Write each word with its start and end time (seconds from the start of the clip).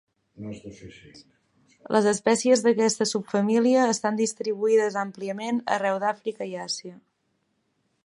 Les 1.95 2.07
espècies 2.13 2.65
d'aquesta 2.67 3.09
subfamília 3.11 3.85
estan 3.97 4.19
distribuïdes 4.25 5.01
àmpliament 5.05 5.65
arreu 5.77 6.05
d'Àfrica 6.07 6.53
i 6.55 6.61
Àsia. 6.69 7.01